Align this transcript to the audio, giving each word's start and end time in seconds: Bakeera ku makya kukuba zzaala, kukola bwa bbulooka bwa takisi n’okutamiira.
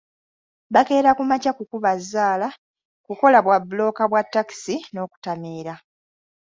Bakeera 0.73 1.09
ku 1.17 1.23
makya 1.29 1.51
kukuba 1.57 1.91
zzaala, 2.01 2.47
kukola 3.05 3.37
bwa 3.45 3.57
bbulooka 3.61 4.03
bwa 4.11 4.21
takisi 4.33 4.75
n’okutamiira. 4.91 5.73